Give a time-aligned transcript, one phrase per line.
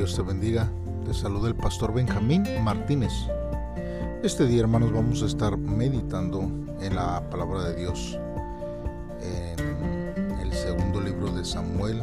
[0.00, 0.66] Dios te bendiga.
[1.04, 3.12] Te saluda el pastor Benjamín Martínez.
[4.22, 6.40] Este día, hermanos, vamos a estar meditando
[6.80, 8.18] en la palabra de Dios
[9.20, 12.00] en el segundo libro de Samuel,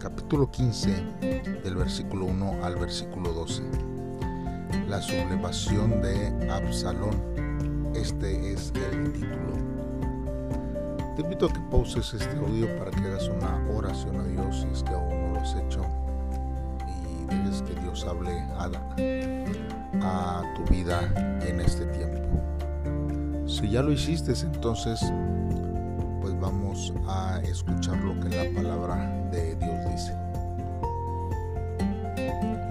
[0.00, 0.90] capítulo 15,
[1.62, 3.62] del versículo 1 al versículo 12.
[4.88, 7.14] La sublevación de Absalón.
[7.94, 9.54] Este es el título.
[11.14, 14.66] Te invito a que pauses este audio para que hagas una oración a Dios si
[14.66, 15.93] es que aún no lo has hecho
[20.02, 21.00] A tu vida
[21.46, 22.18] en este tiempo.
[23.46, 25.00] Si ya lo hiciste, entonces
[26.20, 30.12] pues vamos a escuchar lo que la palabra de Dios dice.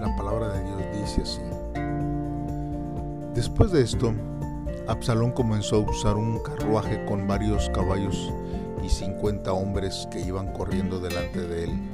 [0.00, 1.40] La palabra de Dios dice así.
[3.34, 4.12] Después de esto,
[4.86, 8.30] Absalón comenzó a usar un carruaje con varios caballos
[8.84, 11.93] y 50 hombres que iban corriendo delante de él.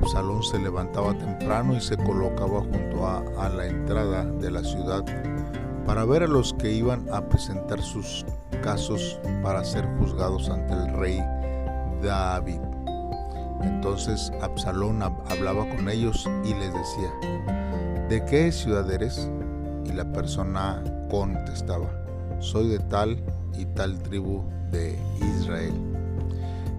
[0.00, 5.04] Absalón se levantaba temprano y se colocaba junto a, la entrada de la ciudad
[5.84, 8.24] para ver a los que iban a presentar sus
[8.62, 11.18] casos para ser juzgados ante el rey
[12.00, 12.60] David.
[13.62, 19.28] Entonces Absalón hablaba con ellos y les decía, ¿de qué ciudad eres?
[19.84, 21.90] Y la persona contestaba,
[22.38, 23.20] soy de tal
[23.58, 24.96] y tal tribu de
[25.36, 25.74] Israel.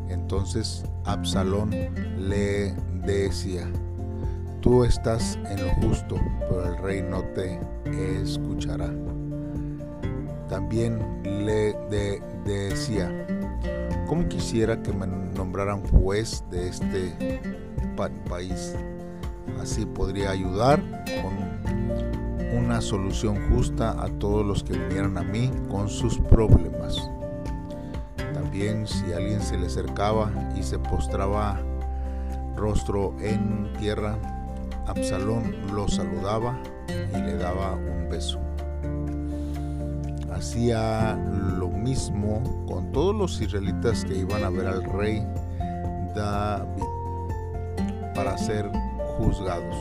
[0.08, 1.72] Entonces Absalón
[2.18, 2.74] le
[3.06, 3.68] decía,
[4.62, 7.60] tú estás en lo justo, pero el rey no te
[8.22, 8.90] escuchará.
[10.48, 13.12] También le de decía,
[14.08, 17.40] ¿cómo quisiera que me nombraran juez de este
[18.28, 18.76] país?
[19.62, 20.82] Así podría ayudar
[21.22, 27.10] con una solución justa a todos los que vinieran a mí con sus problemas.
[28.34, 31.62] También si alguien se le acercaba y se postraba
[32.60, 34.18] rostro en tierra,
[34.86, 38.40] Absalón lo saludaba y le daba un beso.
[40.32, 41.16] Hacía
[41.58, 45.26] lo mismo con todos los israelitas que iban a ver al rey
[46.16, 46.84] David
[48.14, 48.70] para ser
[49.18, 49.76] juzgados.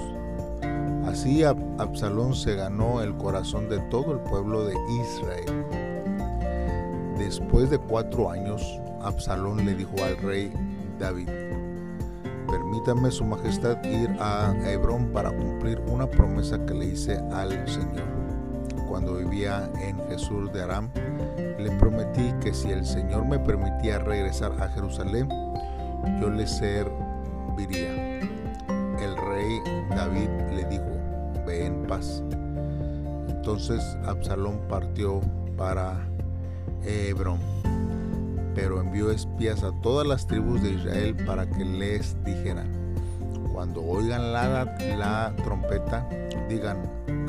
[1.06, 5.64] Así Absalón se ganó el corazón de todo el pueblo de Israel.
[7.18, 8.62] Después de cuatro años,
[9.02, 10.52] Absalón le dijo al rey
[10.98, 11.28] David,
[12.50, 18.06] permítame su majestad ir a Hebrón para cumplir una promesa que le hice al Señor.
[18.88, 20.90] Cuando vivía en Jesús de Aram,
[21.36, 25.28] le prometí que si el Señor me permitía regresar a Jerusalén,
[26.20, 28.20] yo le serviría.
[28.98, 29.60] El rey
[29.90, 30.90] David le dijo,
[31.46, 32.22] ve en paz.
[33.28, 35.20] Entonces Absalón partió
[35.56, 35.96] para
[36.84, 37.38] Hebrón,
[38.60, 42.66] pero envió espías a todas las tribus de Israel para que les dijeran,
[43.52, 44.64] cuando oigan la,
[44.98, 46.08] la trompeta,
[46.48, 46.78] digan,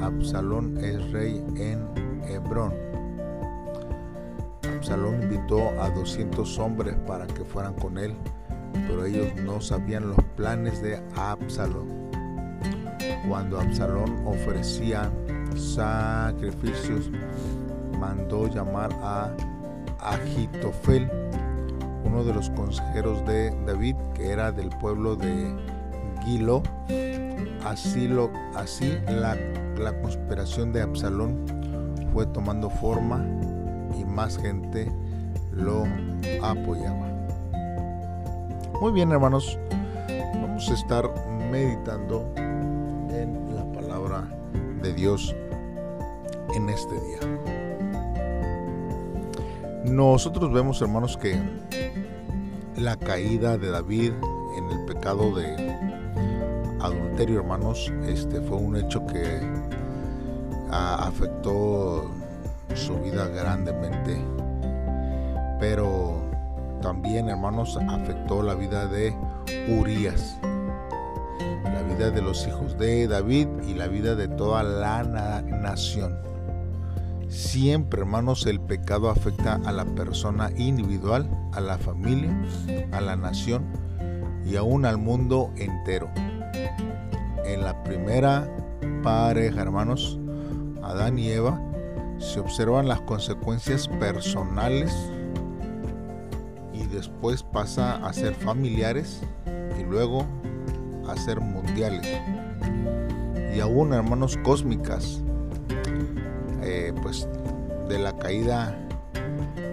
[0.01, 1.87] Absalón es rey en
[2.27, 2.73] Hebrón.
[4.75, 8.15] Absalón invitó a 200 hombres para que fueran con él,
[8.87, 12.09] pero ellos no sabían los planes de Absalón
[13.27, 15.11] cuando Absalón ofrecía
[15.55, 17.11] sacrificios,
[17.99, 19.31] mandó llamar a
[20.01, 21.09] Agitofel,
[22.03, 25.55] uno de los consejeros de David, que era del pueblo de
[26.23, 26.63] Gilo.
[27.65, 29.35] Así, lo, así la,
[29.77, 31.45] la conspiración de Absalón
[32.13, 33.25] fue tomando forma
[33.99, 34.91] y más gente
[35.51, 35.83] lo
[36.41, 37.07] apoyaba.
[38.81, 39.59] Muy bien, hermanos,
[40.35, 41.09] vamos a estar
[41.51, 44.27] meditando en la palabra
[44.81, 45.35] de Dios
[46.55, 47.58] en este día.
[49.85, 51.39] Nosotros vemos, hermanos, que
[52.75, 54.13] la caída de David
[54.57, 55.55] en el pecado de
[56.81, 59.39] adulterio, hermanos, este fue un hecho que
[60.71, 62.09] afectó
[62.75, 64.23] su vida grandemente.
[65.59, 66.21] Pero
[66.81, 69.15] también, hermanos, afectó la vida de
[69.79, 70.39] Urias
[71.63, 76.28] la vida de los hijos de David y la vida de toda la nación.
[77.29, 82.35] Siempre, hermanos, el pecado afecta a la persona individual, a la familia,
[82.91, 83.65] a la nación
[84.43, 86.09] y aún al mundo entero.
[87.45, 88.49] En la primera
[89.03, 90.19] pareja, hermanos,
[90.81, 91.61] Adán y Eva,
[92.17, 94.91] se observan las consecuencias personales
[96.73, 99.21] y después pasa a ser familiares
[99.79, 100.25] y luego
[101.07, 102.07] a ser mundiales
[103.55, 105.21] y aún hermanos cósmicas
[106.61, 107.27] eh, pues
[107.87, 108.77] de la caída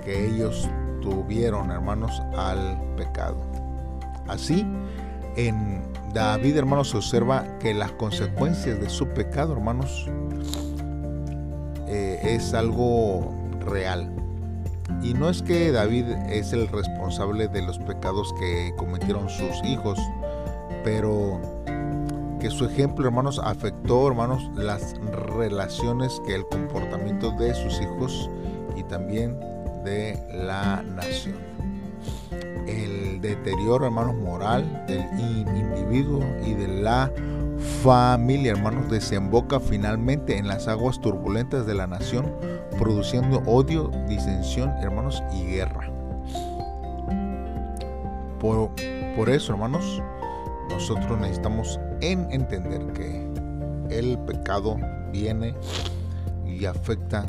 [0.05, 0.69] que ellos
[1.00, 3.37] tuvieron hermanos al pecado
[4.29, 4.67] así
[5.37, 5.83] en
[6.15, 10.06] David, hermanos, se observa que las consecuencias de su pecado, hermanos,
[11.87, 14.11] eh, es algo real.
[15.03, 19.99] Y no es que David es el responsable de los pecados que cometieron sus hijos,
[20.85, 21.39] pero
[22.38, 24.94] que su ejemplo, hermanos, afectó, hermanos, las
[25.37, 28.31] relaciones que el comportamiento de sus hijos
[28.77, 29.38] y también
[29.85, 31.37] de la nación.
[32.67, 37.11] El deterioro, hermanos, moral del individuo y de la
[37.83, 42.35] familia, hermanos, desemboca finalmente en las aguas turbulentas de la nación,
[42.79, 45.91] produciendo odio, disensión, hermanos, y guerra.
[48.41, 48.71] Por,
[49.17, 50.03] por eso, hermanos,
[50.69, 53.26] nosotros necesitamos en entender que
[53.90, 54.76] el pecado
[55.12, 55.54] viene
[56.46, 57.26] y afecta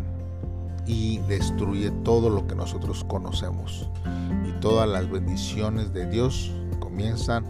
[0.85, 3.89] y destruye todo lo que nosotros conocemos.
[4.47, 7.45] Y todas las bendiciones de Dios comienzan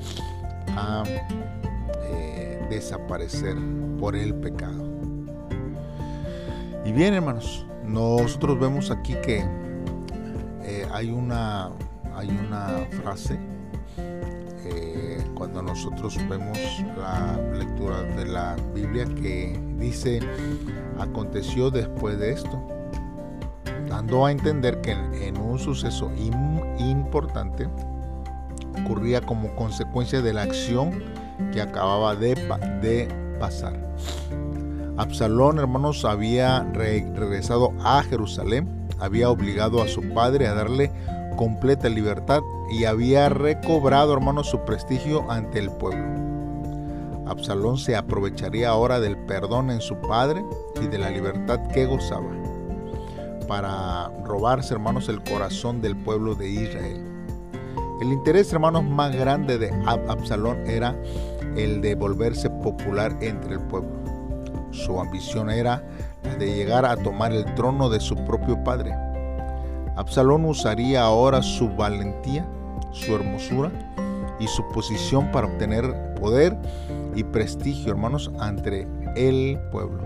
[0.75, 1.03] a
[2.03, 3.55] eh, desaparecer
[3.99, 4.85] por el pecado.
[6.85, 9.45] Y bien, hermanos, nosotros vemos aquí que
[10.63, 11.69] eh, hay, una,
[12.15, 13.37] hay una frase
[15.51, 16.57] cuando nosotros vemos
[16.97, 20.19] la lectura de la Biblia que dice,
[20.99, 22.61] aconteció después de esto
[23.87, 26.11] dando a entender que en un suceso
[26.77, 27.69] importante
[28.81, 31.01] ocurría como consecuencia de la acción
[31.53, 32.35] que acababa de,
[32.81, 33.07] de
[33.39, 33.73] pasar.
[34.97, 38.67] Absalón, hermanos, había regresado a Jerusalén,
[38.99, 40.91] había obligado a su padre a darle
[41.37, 46.05] completa libertad y había recobrado, hermanos, su prestigio ante el pueblo.
[47.25, 50.43] Absalón se aprovecharía ahora del perdón en su padre
[50.81, 52.27] y de la libertad que gozaba
[53.47, 57.01] para robarse, hermanos, el corazón del pueblo de Israel.
[58.01, 60.95] El interés, hermanos, más grande de Absalón era
[61.55, 63.89] el de volverse popular entre el pueblo.
[64.71, 65.81] Su ambición era
[66.23, 68.93] la de llegar a tomar el trono de su propio padre.
[69.97, 72.47] Absalón usaría ahora su valentía,
[72.91, 73.71] su hermosura
[74.39, 76.55] y su posición para obtener poder
[77.15, 80.03] y prestigio, hermanos, ante el pueblo.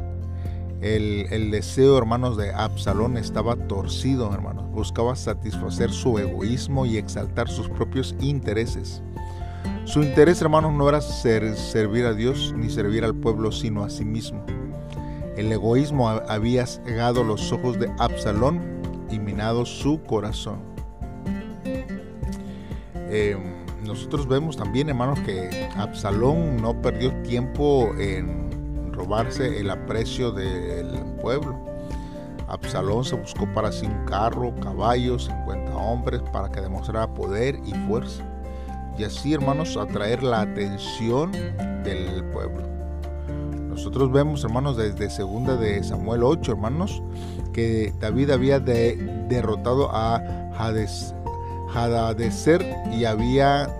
[0.79, 4.71] El, deseo, hermanos, de Absalón estaba torcido, hermanos.
[4.71, 9.03] Buscaba satisfacer su egoísmo y exaltar sus propios intereses.
[9.83, 14.05] Su interés, hermanos, no era servir a Dios ni servir al pueblo, sino a sí
[14.05, 14.43] mismo.
[15.35, 18.70] El egoísmo había cegado los ojos de Absalón
[19.65, 20.59] su corazón.
[23.09, 30.87] Em, nosotros vemos también, hermanos, que Absalón no perdió tiempo en robarse el aprecio del
[31.21, 31.59] pueblo.
[32.47, 37.73] Absalón se buscó para sí un carro, caballos, 50 hombres para que demostrara poder y
[37.87, 38.23] fuerza.
[38.97, 41.31] Y así, hermanos, atraer la atención
[41.83, 42.80] del pueblo.
[43.81, 47.01] Nosotros vemos, hermanos, desde segunda de Samuel 8, hermanos,
[47.51, 50.17] que David había derrotado a
[50.55, 51.15] Hades,
[52.95, 53.75] y había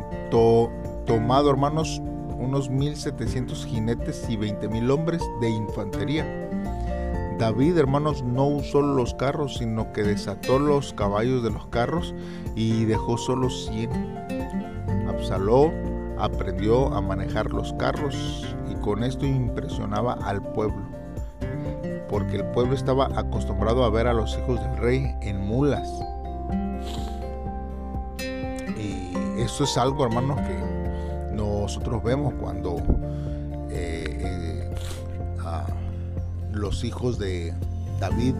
[1.06, 2.01] tomado, hermanos,
[2.39, 6.25] unos 1.700 jinetes y 20.000 hombres de infantería.
[7.38, 12.15] David, hermanos, no usó los carros, sino que desató los caballos de los carros
[12.56, 13.92] y dejó solo 100.
[15.07, 15.71] Absaló
[16.23, 20.81] aprendió a manejar los carros y con esto impresionaba al pueblo,
[22.09, 25.89] porque el pueblo estaba acostumbrado a ver a los hijos del rey en mulas.
[28.77, 32.77] Y eso es algo, hermanos, que nosotros vemos cuando
[33.69, 34.75] eh, eh,
[36.51, 37.53] los hijos de
[37.99, 38.35] David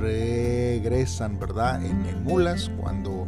[0.00, 1.84] regresan, ¿verdad?
[1.84, 3.26] En, mulas, cuando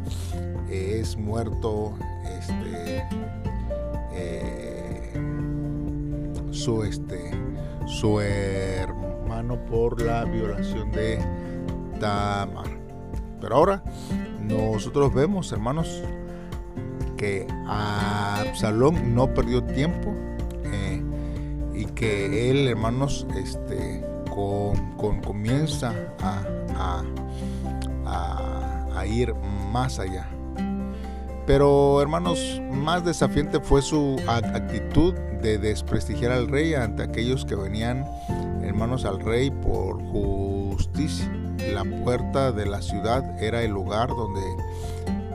[0.70, 1.94] es muerto
[2.38, 3.04] este,
[6.50, 7.31] su, este,
[7.87, 11.19] su hermano por la violación de
[11.99, 12.71] Tamar.
[13.40, 13.83] Pero ahora
[14.40, 16.02] nosotros vemos, hermanos,
[17.16, 20.14] que Absalón no perdió tiempo
[20.64, 21.02] eh,
[21.75, 27.02] y que él, hermanos, este, con, comienza a,
[28.95, 29.35] a, ir
[29.73, 30.28] más allá.
[31.52, 38.06] Pero, hermanos, más desafiante fue su actitud de desprestigiar al rey ante aquellos que venían,
[38.62, 41.30] hermanos, al rey por justicia.
[41.75, 44.40] La puerta de la ciudad era el lugar donde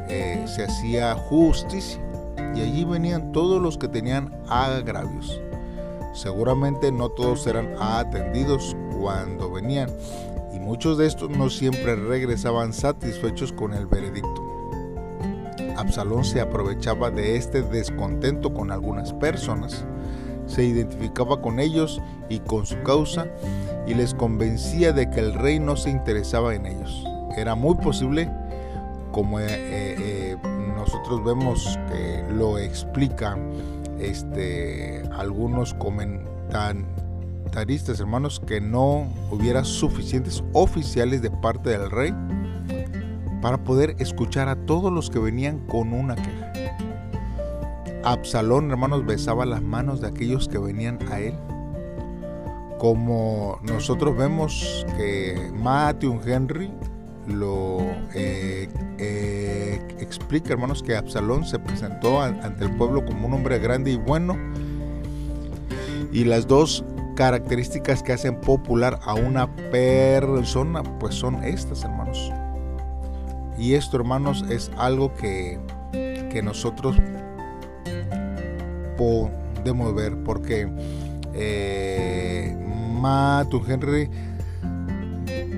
[0.09, 2.01] eh, se hacía justicia
[2.55, 5.39] y allí venían todos los que tenían agravios.
[6.15, 9.91] Seguramente no todos eran atendidos cuando venían
[10.51, 14.46] y muchos de estos no siempre regresaban satisfechos con el veredicto.
[15.77, 19.85] Absalón se aprovechaba de este descontento con algunas personas,
[20.47, 23.27] se identificaba con ellos y con su causa
[23.85, 27.05] y les convencía de que el rey no se interesaba en ellos.
[27.37, 28.29] Era muy posible,
[29.11, 30.37] como eh, eh,
[30.75, 33.37] nosotros vemos que lo explica
[33.99, 42.13] este, algunos comentaristas, hermanos, que no hubiera suficientes oficiales de parte del rey
[43.41, 46.53] para poder escuchar a todos los que venían con una queja.
[48.03, 51.35] Absalón, hermanos, besaba las manos de aquellos que venían a él.
[52.77, 56.71] Como nosotros vemos que Matthew Henry
[57.27, 57.79] lo
[58.13, 63.91] eh, eh, explica, hermanos, que Absalón se presentó ante el pueblo como un hombre grande
[63.91, 64.37] y bueno.
[66.13, 72.31] Y las dos características que hacen popular a una persona, pues son estas, hermanos.
[73.57, 75.59] Y esto, hermanos, es algo que,
[75.91, 76.95] que nosotros
[78.97, 80.69] podemos ver, porque
[81.33, 82.55] eh,
[82.99, 84.09] Matu Henry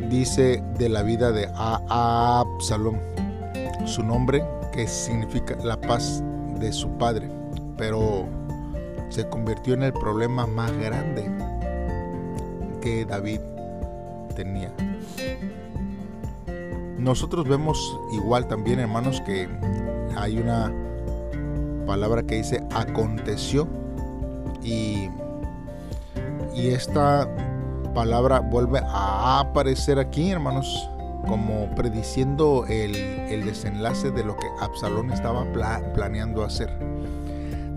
[0.09, 2.97] dice de la vida de Absalom,
[3.85, 6.23] su nombre que significa la paz
[6.59, 7.29] de su padre,
[7.77, 8.27] pero
[9.09, 11.29] se convirtió en el problema más grande
[12.81, 13.39] que David
[14.35, 14.71] tenía.
[16.99, 19.47] Nosotros vemos igual también, hermanos, que
[20.17, 20.71] hay una
[21.87, 23.67] palabra que dice aconteció
[24.61, 25.09] y,
[26.53, 27.27] y esta
[27.95, 30.89] palabra vuelve a aparecer aquí, hermanos,
[31.25, 35.45] como prediciendo el, el desenlace de lo que Absalón estaba
[35.93, 36.69] planeando hacer.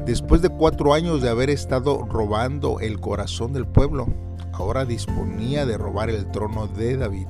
[0.04, 4.08] Después de cuatro años de haber estado robando el corazón del pueblo,
[4.52, 7.28] ahora disponía de robar el trono de David.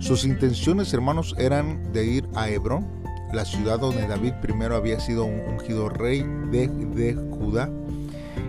[0.00, 2.86] Sus intenciones, hermanos, eran de ir a Hebrón,
[3.34, 7.70] la ciudad donde David primero había sido un ungido rey de, de Judá,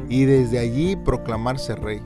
[0.07, 2.01] y desde allí proclamarse rey.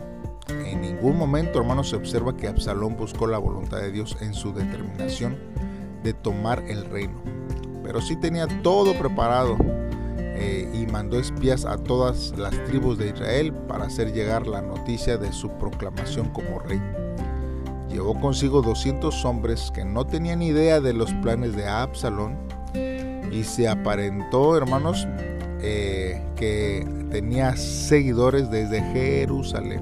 [0.49, 4.51] En ningún momento, hermanos, se observa que Absalón buscó la voluntad de Dios en su
[4.51, 5.37] determinación
[6.03, 7.21] de tomar el reino.
[7.83, 9.57] Pero sí tenía todo preparado
[10.17, 15.17] eh, y mandó espías a todas las tribus de Israel para hacer llegar la noticia
[15.17, 16.81] de su proclamación como rey
[17.95, 22.35] llevó consigo 200 hombres que no tenían idea de los planes de Absalón
[23.31, 25.07] y se aparentó, hermanos,
[25.61, 29.81] eh, que tenía seguidores desde Jerusalén.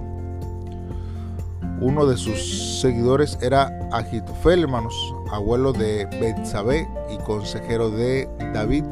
[1.81, 4.93] Uno de sus seguidores era Agitofel, hermanos,
[5.31, 8.83] abuelo de Betsabé y consejero de David,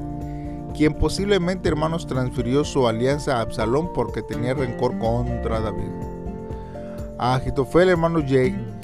[0.75, 5.91] quien posiblemente, hermanos, transfirió su alianza a Absalón porque tenía rencor contra David.
[7.19, 8.25] Agitofel, hermanos,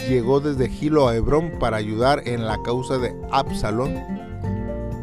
[0.07, 3.95] llegó desde Gilo a Hebrón para ayudar en la causa de Absalón.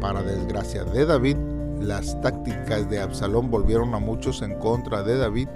[0.01, 1.37] Para desgracia de David,
[1.79, 5.47] las tácticas de Absalón volvieron a muchos en contra de David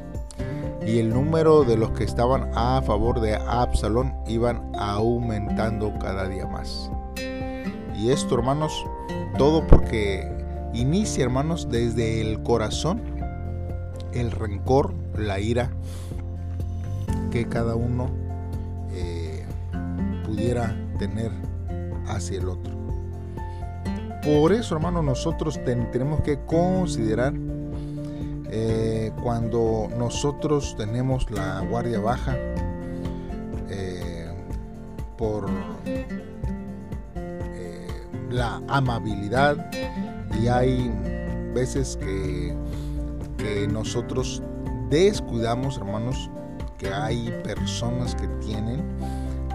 [0.85, 6.45] y el número de los que estaban a favor de Absalón iban aumentando cada día
[6.45, 6.91] más.
[7.95, 8.85] Y esto, hermanos,
[9.37, 10.27] todo porque
[10.73, 13.01] inicia, hermanos, desde el corazón
[14.13, 15.71] el rencor, la ira
[17.31, 18.28] que cada uno
[20.29, 21.31] pudiera tener
[22.07, 22.77] hacia el otro.
[24.23, 27.33] Por eso, hermano, nosotros tenemos que considerar
[28.51, 32.35] eh, cuando nosotros tenemos la guardia baja
[33.69, 34.27] eh,
[35.17, 35.49] por
[38.29, 39.71] la amabilidad
[40.39, 40.91] y hay
[41.55, 42.55] veces que,
[43.37, 44.43] que nosotros
[44.89, 46.29] descuidamos, hermanos,
[46.77, 48.83] que hay personas que tienen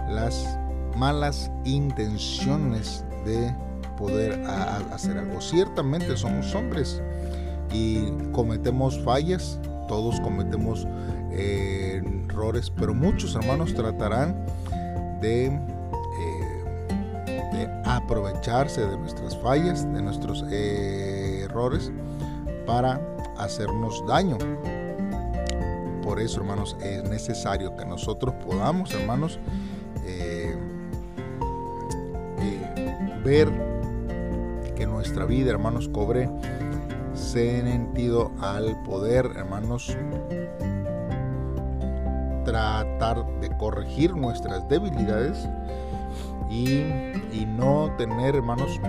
[0.09, 0.57] las
[0.95, 3.53] malas intenciones de
[3.97, 4.43] poder
[4.91, 5.41] hacer algo.
[5.41, 7.01] Ciertamente somos hombres
[7.71, 10.87] y cometemos fallas, todos cometemos
[11.31, 14.45] eh, errores, pero muchos hermanos tratarán
[15.21, 16.87] de, eh,
[17.53, 21.91] de aprovecharse de nuestras fallas, de nuestros eh, errores
[22.65, 23.01] para
[23.37, 24.37] hacernos daño.
[26.03, 29.39] Por eso, hermanos, es necesario que nosotros podamos, hermanos,
[33.25, 33.51] ver
[34.77, 36.29] que nuestra vida, hermanos, cobre
[37.13, 39.97] sentido al poder, hermanos,
[42.45, 45.49] tratar de corregir nuestras debilidades
[46.49, 46.85] y,
[47.57, 48.79] no tener, hermanos,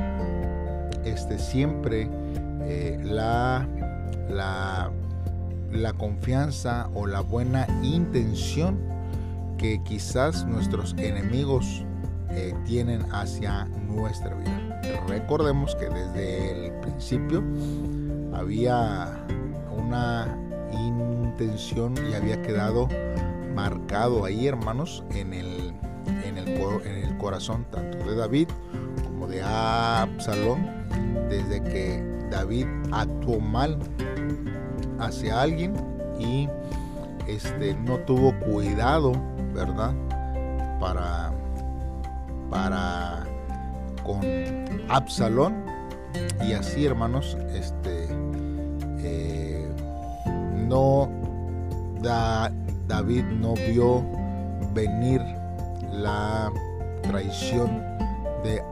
[1.05, 2.09] este, siempre
[2.63, 3.67] eh, la,
[4.29, 4.93] la
[5.73, 8.79] la confianza o la buena intención
[9.59, 11.85] que quizás nuestros enemigos
[12.31, 14.81] eh, tienen hacia nuestra vida.
[15.09, 17.43] Recordemos que desde el principio
[18.33, 19.25] había
[19.77, 20.39] una
[20.73, 22.89] intención y había quedado
[23.55, 25.75] marcado ahí, hermanos, en el,
[26.25, 28.49] en el, en el corazón tanto de David
[29.05, 30.67] como de Absalón,
[31.29, 33.79] desde que David actuó mal
[34.99, 35.75] hacia alguien
[36.19, 36.49] y
[37.27, 39.13] este, no tuvo cuidado,
[39.55, 39.95] ¿verdad?
[40.81, 41.33] Para,
[42.51, 43.25] para
[44.05, 44.21] con
[44.89, 45.65] Absalón.
[46.47, 48.09] Y así, hermanos, este,
[48.99, 49.69] eh,
[50.55, 51.11] no
[52.03, 52.53] da,
[52.87, 54.05] David no vio
[54.73, 55.23] venir
[55.93, 56.51] la
[57.03, 57.83] traición
[58.45, 58.63] de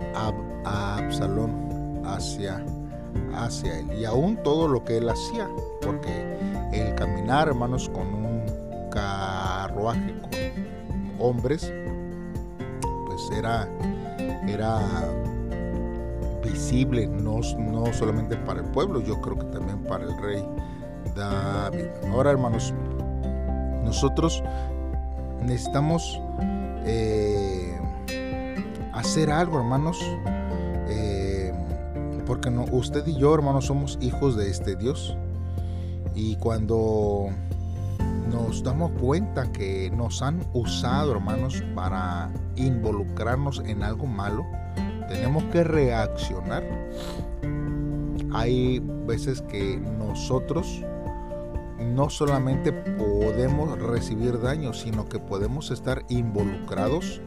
[0.65, 2.65] Absalón hacia,
[3.35, 3.93] hacia él.
[3.99, 5.49] Y aún todo lo que él hacía,
[5.83, 6.39] porque
[6.73, 8.43] el caminar, hermanos, con un
[8.91, 10.31] carruaje con
[11.19, 11.73] hombres,
[13.37, 13.69] era,
[14.47, 14.81] era
[16.43, 20.45] visible, no, no solamente para el pueblo, yo creo que también para el rey
[21.15, 21.87] David.
[22.11, 22.75] Ahora, hermanos,
[23.85, 24.43] nosotros
[25.43, 26.21] necesitamos
[26.85, 27.79] eh,
[28.93, 29.99] hacer algo, hermanos,
[30.89, 31.53] eh,
[32.27, 35.17] porque no, usted y yo, hermanos, somos hijos de este Dios.
[36.15, 37.29] Y cuando
[38.47, 44.45] nos damos cuenta que nos han usado, hermanos, para involucrarnos en algo malo,
[45.09, 46.63] tenemos que reaccionar.
[48.35, 50.83] Hay veces que nosotros
[51.81, 57.23] no solamente podemos recibir daño, sino que podemos estar involucrados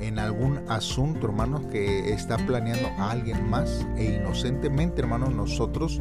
[0.00, 6.00] en algún asunto, hermanos, que está planeando alguien más e inocentemente, hermanos, nosotros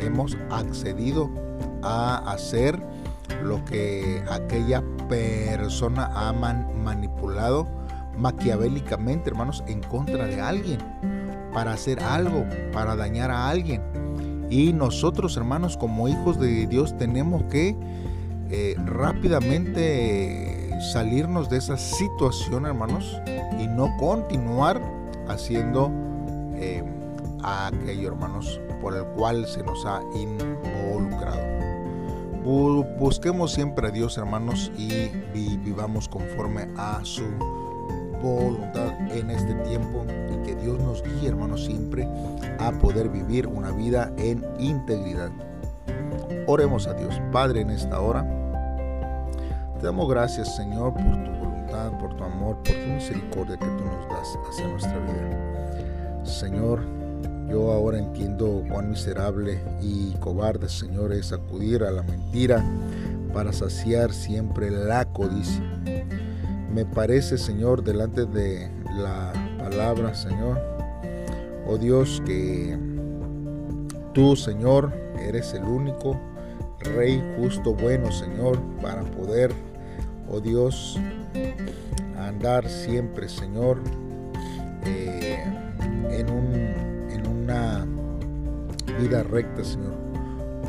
[0.00, 1.30] hemos accedido
[1.82, 2.80] a hacer
[3.42, 7.66] lo que aquella persona ha manipulado
[8.16, 10.78] maquiavélicamente, hermanos, en contra de alguien,
[11.52, 13.82] para hacer algo, para dañar a alguien.
[14.50, 17.76] Y nosotros, hermanos, como hijos de Dios, tenemos que
[18.50, 23.20] eh, rápidamente salirnos de esa situación, hermanos,
[23.58, 24.80] y no continuar
[25.28, 25.90] haciendo
[26.54, 26.82] eh,
[27.42, 31.47] aquello, hermanos, por el cual se nos ha involucrado.
[32.44, 35.08] Busquemos siempre a Dios, hermanos, y
[35.58, 37.24] vivamos conforme a su
[38.22, 42.08] voluntad en este tiempo y que Dios nos guíe, hermanos, siempre
[42.58, 45.30] a poder vivir una vida en integridad.
[46.46, 48.26] Oremos a Dios, Padre, en esta hora.
[49.78, 53.84] Te damos gracias, Señor, por tu voluntad, por tu amor, por tu misericordia que tú
[53.84, 56.24] nos das hacia nuestra vida.
[56.24, 56.80] Señor,
[57.48, 62.64] yo ahora entiendo cuán miserable y cobarde, Señor, es acudir a la mentira
[63.32, 65.64] para saciar siempre la codicia.
[66.72, 70.60] Me parece, Señor, delante de la palabra, Señor,
[71.66, 72.78] oh Dios, que
[74.12, 76.20] tú, Señor, eres el único
[76.80, 79.52] Rey justo, bueno, Señor, para poder,
[80.30, 80.98] oh Dios,
[82.16, 83.80] andar siempre, Señor,
[84.84, 85.42] eh,
[86.10, 86.87] en un
[87.48, 87.86] una
[89.00, 89.94] vida recta, Señor.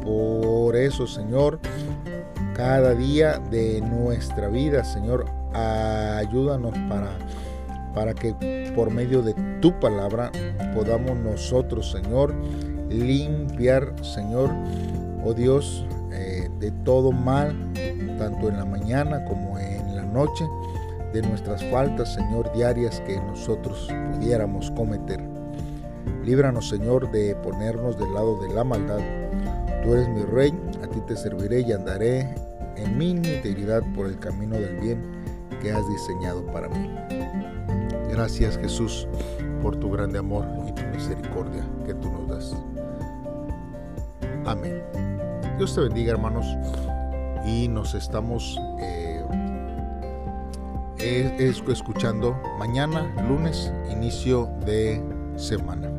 [0.03, 1.59] Por eso, Señor,
[2.55, 7.17] cada día de nuestra vida, Señor, ayúdanos para,
[7.93, 10.31] para que por medio de tu palabra
[10.73, 12.33] podamos nosotros, Señor,
[12.89, 14.49] limpiar, Señor,
[15.25, 17.55] oh Dios, eh, de todo mal,
[18.17, 20.45] tanto en la mañana como en la noche,
[21.11, 25.38] de nuestras faltas, Señor, diarias que nosotros pudiéramos cometer.
[26.23, 28.99] Líbranos, Señor, de ponernos del lado de la maldad.
[29.83, 32.35] Tú eres mi rey, a ti te serviré y andaré
[32.75, 35.01] en mi integridad por el camino del bien
[35.61, 36.89] que has diseñado para mí.
[38.09, 39.07] Gracias Jesús
[39.61, 42.55] por tu grande amor y tu misericordia que tú nos das.
[44.45, 44.81] Amén.
[45.57, 46.45] Dios te bendiga hermanos
[47.45, 49.23] y nos estamos eh,
[51.67, 55.01] escuchando mañana, lunes, inicio de
[55.35, 55.98] semana.